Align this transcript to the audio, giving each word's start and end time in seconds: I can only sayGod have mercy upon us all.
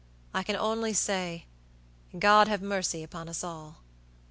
I 0.33 0.41
can 0.41 0.55
only 0.55 0.93
sayGod 0.93 2.47
have 2.47 2.63
mercy 2.63 3.03
upon 3.03 3.29
us 3.29 3.43
all. 3.43 3.83